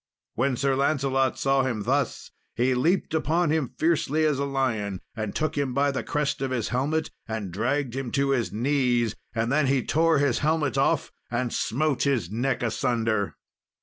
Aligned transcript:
When 0.33 0.57
Sir 0.57 0.75
Lancelot 0.75 1.37
saw 1.37 1.61
him 1.61 1.83
thus, 1.83 2.31
he 2.55 2.73
leaped 2.73 3.13
upon 3.13 3.51
him 3.51 3.75
fiercely 3.77 4.25
as 4.25 4.39
a 4.39 4.45
lion, 4.45 4.99
and 5.15 5.35
took 5.35 5.55
him 5.55 5.75
by 5.75 5.91
the 5.91 6.01
crest 6.03 6.41
of 6.41 6.49
his 6.49 6.69
helmet, 6.69 7.11
and 7.27 7.51
dragged 7.53 7.95
him 7.95 8.09
to 8.13 8.31
his 8.31 8.51
knees; 8.51 9.15
and 9.35 9.51
then 9.51 9.67
he 9.67 9.85
tore 9.85 10.17
his 10.17 10.39
helmet 10.39 10.75
off 10.75 11.11
and 11.29 11.53
smote 11.53 12.01
his 12.01 12.31
neck 12.31 12.63
asunder. 12.63 13.35